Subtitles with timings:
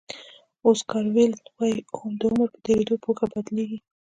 [0.67, 1.79] اوسکار ویلډ وایي
[2.19, 3.79] د عمر په تېرېدو پوهه بدلېږي.